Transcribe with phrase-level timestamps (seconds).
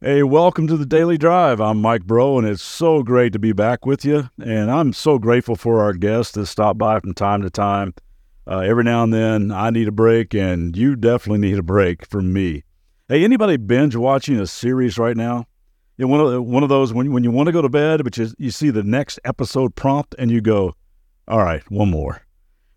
[0.00, 1.60] Hey, welcome to the Daily Drive.
[1.60, 4.30] I'm Mike Breaux, and it's so great to be back with you.
[4.40, 7.94] And I'm so grateful for our guests that stop by from time to time.
[8.46, 12.06] Uh, every now and then, I need a break, and you definitely need a break
[12.06, 12.62] from me.
[13.08, 15.46] Hey, anybody binge watching a series right now?
[15.96, 18.04] You know, one of one of those when when you want to go to bed,
[18.04, 20.76] but you you see the next episode prompt, and you go,
[21.26, 22.22] "All right, one more."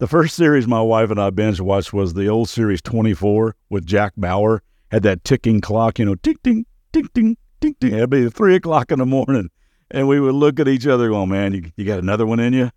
[0.00, 3.86] The first series my wife and I binge watched was the old series 24 with
[3.86, 4.62] Jack Bauer.
[4.90, 7.94] Had that ticking clock, you know, tick, ting, ding, ding, ding, ding.
[7.94, 9.50] It'd be three o'clock in the morning.
[9.90, 12.52] And we would look at each other going, man, you, you got another one in
[12.52, 12.70] you?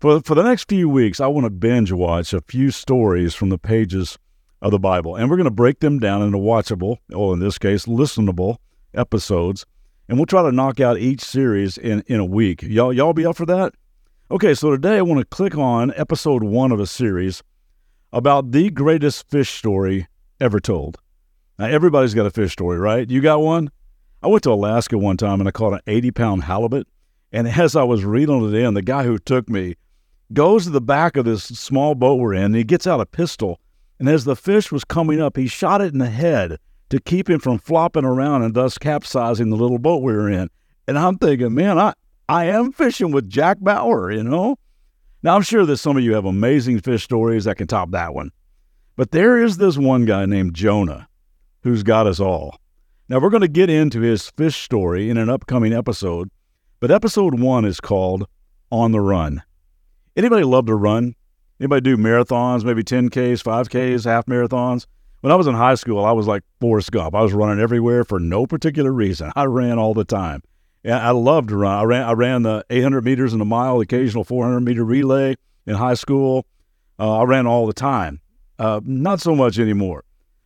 [0.00, 3.50] For, for the next few weeks, I want to binge watch a few stories from
[3.50, 4.18] the pages
[4.60, 5.16] of the Bible.
[5.16, 8.56] And we're going to break them down into watchable, or in this case, listenable
[8.94, 9.66] episodes.
[10.08, 12.62] And we'll try to knock out each series in, in a week.
[12.62, 13.74] Y'all, y'all be up for that?
[14.30, 17.42] Okay, so today I want to click on episode one of a series
[18.12, 20.08] about the greatest fish story
[20.40, 20.98] ever told.
[21.58, 23.08] Now, everybody's got a fish story, right?
[23.08, 23.70] You got one?
[24.22, 26.86] I went to Alaska one time and I caught an 80 pound halibut.
[27.32, 29.76] And as I was reeling it in, the guy who took me
[30.32, 33.06] goes to the back of this small boat we're in and he gets out a
[33.06, 33.60] pistol.
[33.98, 36.58] And as the fish was coming up, he shot it in the head
[36.90, 40.50] to keep him from flopping around and thus capsizing the little boat we were in.
[40.86, 41.94] And I'm thinking, man, I,
[42.28, 44.58] I am fishing with Jack Bauer, you know?
[45.22, 48.14] Now, I'm sure that some of you have amazing fish stories that can top that
[48.14, 48.30] one.
[48.96, 51.08] But there is this one guy named Jonah
[51.62, 52.58] who's got us all.
[53.08, 56.30] Now, we're going to get into his fish story in an upcoming episode,
[56.80, 58.26] but episode one is called
[58.70, 59.42] On the Run.
[60.16, 61.14] Anybody love to run?
[61.60, 64.86] Anybody do marathons, maybe 10Ks, 5Ks, half marathons?
[65.20, 67.14] When I was in high school, I was like Forrest Gump.
[67.14, 69.30] I was running everywhere for no particular reason.
[69.36, 70.42] I ran all the time.
[70.82, 71.78] Yeah, I loved to run.
[71.78, 75.36] I ran, I ran the 800 meters in a mile, occasional 400 meter relay
[75.66, 76.46] in high school.
[76.98, 78.20] Uh, I ran all the time.
[78.58, 80.04] Uh, not so much anymore.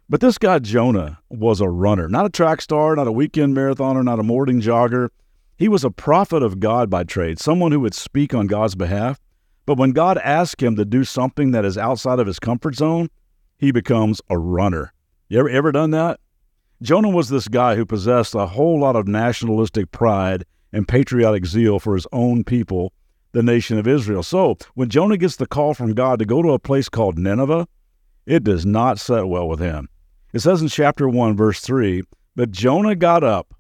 [0.09, 4.05] But this guy, Jonah, was a runner, not a track star, not a weekend marathoner,
[4.05, 5.09] not a morning jogger.
[5.57, 9.19] He was a prophet of God by trade, someone who would speak on God's behalf.
[9.65, 13.09] But when God asked him to do something that is outside of his comfort zone,
[13.59, 14.93] he becomes a runner.
[15.29, 16.21] You ever, ever done that?
[16.83, 21.81] Jonah was this guy who possessed a whole lot of nationalistic pride and patriotic zeal
[21.81, 22.93] for his own people,
[23.33, 24.23] the nation of Israel.
[24.23, 27.67] So when Jonah gets the call from God to go to a place called Nineveh,
[28.25, 29.89] it does not set well with him.
[30.37, 32.03] It says in chapter 1, verse 3
[32.35, 33.55] But Jonah got up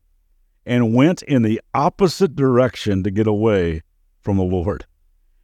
[0.66, 3.80] and went in the opposite direction to get away
[4.20, 4.84] from the Lord.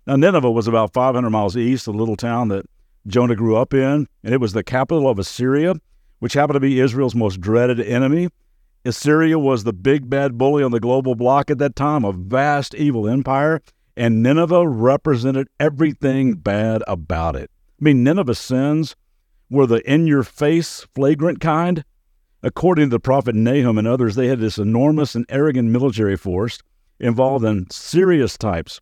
[0.06, 2.66] Now, Nineveh was about 500 miles east the little town that
[3.06, 5.76] Jonah grew up in, and it was the capital of Assyria,
[6.19, 8.28] which happened to be Israel's most dreaded enemy.
[8.84, 12.75] Assyria was the big bad bully on the global block at that time, a vast
[12.75, 13.62] evil empire,
[13.97, 17.50] and Nineveh represented everything bad about it.
[17.81, 18.97] I mean, Nineveh's sins
[19.53, 21.85] were the in your face, flagrant kind.
[22.43, 26.59] According to the prophet Nahum and others, they had this enormous and arrogant military force
[26.99, 28.81] involved in serious types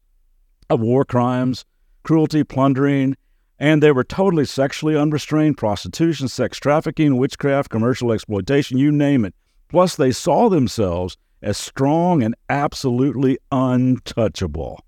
[0.70, 1.64] of war crimes,
[2.04, 3.16] cruelty, plundering,
[3.58, 9.34] and they were totally sexually unrestrained prostitution, sex trafficking, witchcraft, commercial exploitation, you name it.
[9.68, 14.82] Plus, they saw themselves as strong and absolutely untouchable.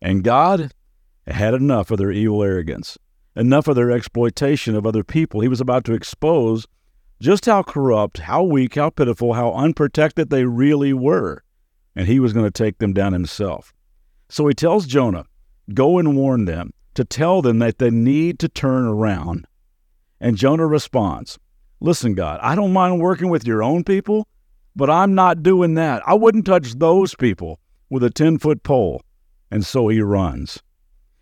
[0.00, 0.72] And God
[1.26, 2.96] had enough of their evil arrogance
[3.36, 5.40] enough of their exploitation of other people.
[5.40, 6.66] He was about to expose
[7.20, 11.42] just how corrupt, how weak, how pitiful, how unprotected they really were.
[11.94, 13.72] And he was going to take them down himself.
[14.28, 15.26] So he tells Jonah,
[15.72, 19.46] Go and warn them to tell them that they need to turn around.
[20.20, 21.38] And Jonah responds,
[21.80, 24.26] Listen, God, I don't mind working with your own people,
[24.74, 26.02] but I'm not doing that.
[26.06, 27.60] I wouldn't touch those people
[27.90, 29.02] with a 10 foot pole.
[29.50, 30.62] And so he runs.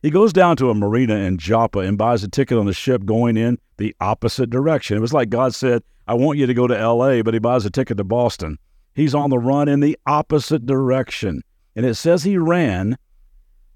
[0.04, 3.06] He goes down to a marina in Joppa and buys a ticket on the ship
[3.06, 4.98] going in the opposite direction.
[4.98, 7.64] It was like God said, I want you to go to LA, but he buys
[7.64, 8.58] a ticket to Boston.
[8.94, 11.40] He's on the run in the opposite direction.
[11.74, 12.98] And it says he ran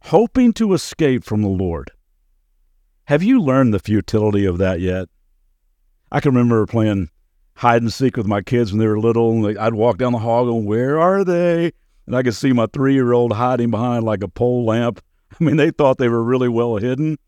[0.02, 1.92] hoping to escape from the Lord.
[3.06, 5.08] Have you learned the futility of that yet?
[6.12, 7.08] I can remember playing
[7.54, 10.18] hide and seek with my kids when they were little, and I'd walk down the
[10.18, 11.72] hall going, Where are they?
[12.06, 15.00] And I could see my three year old hiding behind like a pole lamp
[15.40, 17.18] I mean, they thought they were really well hidden.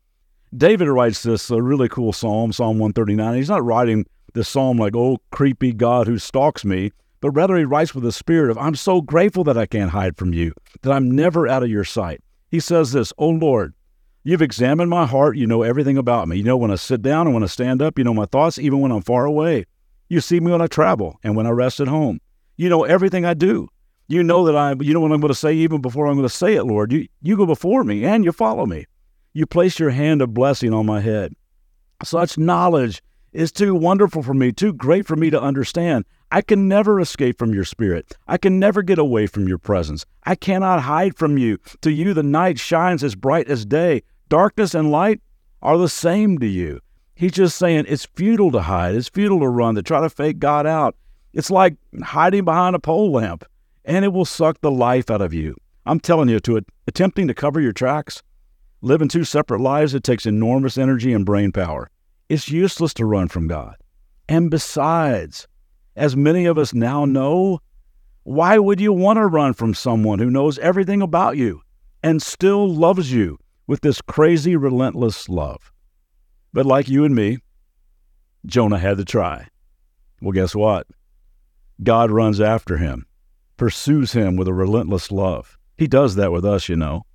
[0.55, 3.35] David writes this a really cool psalm, Psalm 139.
[3.35, 7.63] He's not writing this psalm like, oh, creepy God who stalks me, but rather he
[7.63, 10.91] writes with a spirit of, I'm so grateful that I can't hide from you, that
[10.91, 12.21] I'm never out of your sight.
[12.49, 13.73] He says this, Oh Lord,
[14.23, 15.37] you've examined my heart.
[15.37, 16.37] You know everything about me.
[16.37, 17.97] You know when I sit down and when I stand up.
[17.97, 19.65] You know my thoughts, even when I'm far away.
[20.09, 22.19] You see me when I travel and when I rest at home.
[22.57, 23.69] You know everything I do.
[24.11, 26.27] You know that I, you know what I'm going to say even before I'm going
[26.27, 26.91] to say it, Lord.
[26.91, 28.85] You, you go before me and you follow me.
[29.31, 31.33] You place your hand of blessing on my head.
[32.03, 36.03] Such knowledge is too wonderful for me, too great for me to understand.
[36.29, 38.17] I can never escape from your spirit.
[38.27, 40.05] I can never get away from your presence.
[40.25, 41.57] I cannot hide from you.
[41.79, 44.03] To you, the night shines as bright as day.
[44.27, 45.21] Darkness and light
[45.61, 46.81] are the same to you.
[47.15, 48.93] He's just saying it's futile to hide.
[48.93, 50.97] It's futile to run, to try to fake God out.
[51.33, 53.45] It's like hiding behind a pole lamp,
[53.85, 55.55] and it will suck the life out of you.
[55.85, 58.21] I'm telling you, to attempting to cover your tracks,
[58.81, 61.89] living two separate lives, it takes enormous energy and brain power.
[62.29, 63.75] It's useless to run from God.
[64.29, 65.47] And besides,
[65.95, 67.59] as many of us now know,
[68.23, 71.61] why would you want to run from someone who knows everything about you
[72.03, 73.37] and still loves you
[73.67, 75.71] with this crazy, relentless love?
[76.53, 77.39] But like you and me,
[78.45, 79.47] Jonah had to try.
[80.21, 80.87] Well, guess what?
[81.83, 83.07] God runs after him,
[83.61, 85.55] pursues him with a relentless love.
[85.77, 87.05] He does that with us, you know.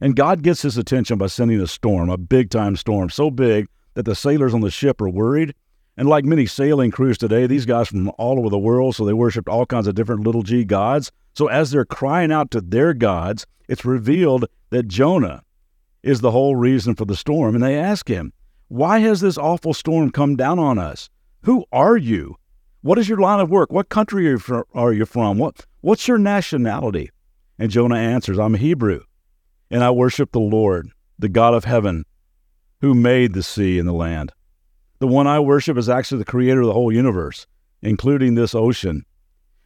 [0.00, 3.66] And God gets his attention by sending a storm, a big time storm, so big
[3.94, 5.56] that the sailors on the ship are worried.
[5.96, 9.12] And like many sailing crews today, these guys from all over the world, so they
[9.12, 11.10] worshiped all kinds of different little g gods.
[11.34, 15.42] So as they're crying out to their gods, it's revealed that Jonah
[16.04, 17.56] is the whole reason for the storm.
[17.56, 18.32] And they ask him,
[18.68, 21.10] Why has this awful storm come down on us?
[21.42, 22.36] Who are you?
[22.82, 23.72] What is your line of work?
[23.72, 24.32] What country
[24.74, 25.38] are you from?
[25.38, 27.10] What, what's your nationality?
[27.58, 29.02] And Jonah answers, I'm a Hebrew,
[29.70, 32.04] and I worship the Lord, the God of heaven,
[32.80, 34.32] who made the sea and the land.
[35.00, 37.46] The one I worship is actually the creator of the whole universe,
[37.82, 39.04] including this ocean.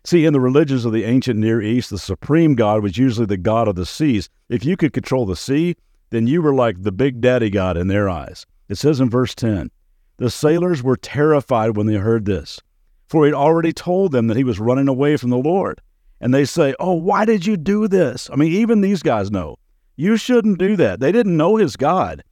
[0.05, 3.37] See, in the religions of the ancient Near East, the supreme God was usually the
[3.37, 4.29] God of the seas.
[4.49, 5.77] If you could control the sea,
[6.11, 8.45] then you were like the big daddy God in their eyes.
[8.69, 9.71] It says in verse 10
[10.17, 12.61] The sailors were terrified when they heard this,
[13.09, 15.81] for he'd already told them that he was running away from the Lord.
[16.23, 18.31] And they say, Oh, why did you do this?
[18.33, 19.57] I mean, even these guys know.
[19.97, 21.01] You shouldn't do that.
[21.01, 22.23] They didn't know his God.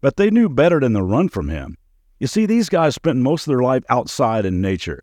[0.00, 1.76] But they knew better than to run from him.
[2.20, 5.02] You see, these guys spent most of their life outside in nature.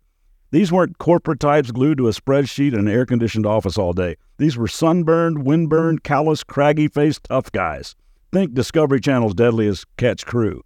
[0.50, 4.16] These weren't corporate types glued to a spreadsheet in an air conditioned office all day.
[4.38, 7.94] These were sunburned, windburned, callous, craggy faced tough guys.
[8.32, 10.62] Think Discovery Channel's deadliest catch crew.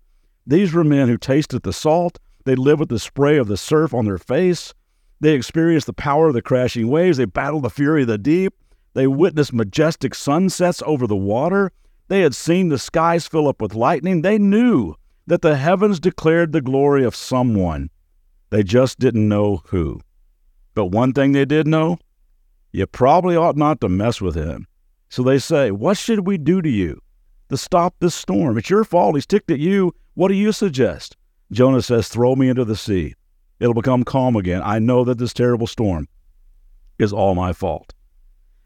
[0.46, 3.94] These were men who tasted the salt, they lived with the spray of the surf
[3.94, 4.72] on their face,
[5.22, 8.54] they experienced the power of the crashing waves, they battled the fury of the deep,
[8.94, 11.70] they witnessed majestic sunsets over the water,
[12.08, 14.20] they had seen the skies fill up with lightning.
[14.20, 14.96] They knew
[15.26, 17.88] that the heavens declared the glory of someone.
[18.50, 20.00] They just didn't know who.
[20.74, 21.98] But one thing they did know
[22.72, 24.66] you probably ought not to mess with him.
[25.08, 27.00] So they say, What should we do to you
[27.48, 28.58] to stop this storm?
[28.58, 29.14] It's your fault.
[29.14, 29.94] He's ticked at you.
[30.14, 31.16] What do you suggest?
[31.50, 33.14] Jonah says, Throw me into the sea.
[33.62, 34.60] It'll become calm again.
[34.64, 36.08] I know that this terrible storm
[36.98, 37.94] is all my fault.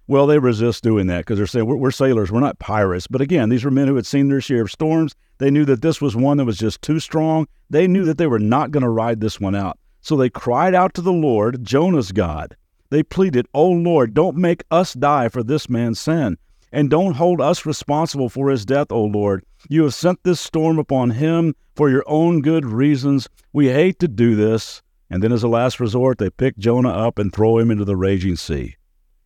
[0.07, 3.07] Well, they resist doing that because they're saying we're, we're, sailors, we're not pirates.
[3.07, 5.15] But again, these were men who had seen their share of storms.
[5.37, 7.47] They knew that this was one that was just too strong.
[7.69, 9.79] They knew that they were not going to ride this one out.
[10.01, 12.57] So they cried out to the Lord, Jonah's God.
[12.89, 16.38] They pleaded, Oh Lord, don't make us die for this man's sin,
[16.73, 19.45] and don't hold us responsible for his death, O Lord.
[19.69, 23.29] You have sent this storm upon him for your own good reasons.
[23.53, 24.81] We hate to do this.
[25.09, 27.97] And then, as a last resort, they pick Jonah up and throw him into the
[27.97, 28.77] raging sea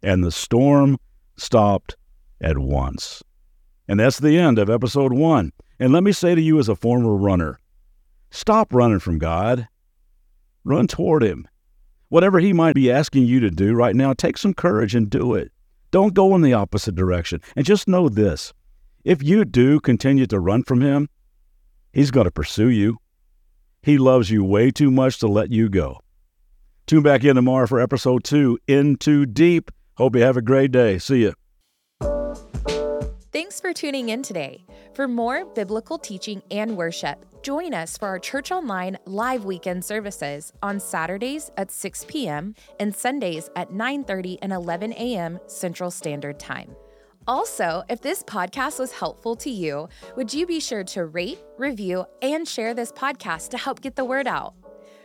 [0.02, 0.98] and the storm
[1.36, 1.96] stopped
[2.40, 3.22] at once.
[3.88, 5.52] And that's the end of episode one.
[5.78, 7.58] And let me say to you, as a former runner,
[8.30, 9.66] stop running from God,
[10.64, 11.48] run toward Him.
[12.08, 15.34] Whatever He might be asking you to do right now, take some courage and do
[15.34, 15.50] it.
[15.90, 17.40] Don't go in the opposite direction.
[17.56, 18.52] And just know this
[19.04, 21.08] if you do continue to run from Him,
[21.92, 22.98] He's going to pursue you.
[23.82, 26.00] He loves you way too much to let you go.
[26.86, 29.70] Tune back in tomorrow for episode two, Into Deep.
[29.96, 30.98] Hope you have a great day.
[30.98, 31.34] See you.
[33.32, 34.64] Thanks for tuning in today.
[34.94, 40.52] For more biblical teaching and worship, join us for our Church Online live weekend services
[40.62, 42.54] on Saturdays at 6 p.m.
[42.80, 45.38] and Sundays at 9:30 and 11 a.m.
[45.46, 46.74] Central Standard Time.
[47.30, 52.04] Also, if this podcast was helpful to you, would you be sure to rate, review,
[52.22, 54.52] and share this podcast to help get the word out?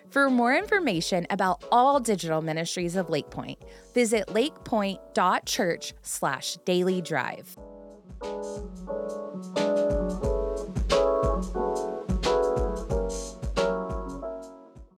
[0.10, 3.60] For more information about all digital ministries of Lakepointe,
[3.94, 7.56] visit lakepointe.church slash daily drive.